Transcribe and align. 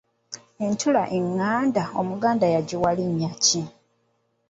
Entula 0.65 1.03
enganda 1.17 1.83
Omuganda 1.99 2.47
yagiwa 2.55 2.89
linnya 2.97 3.31
ki? 3.43 3.61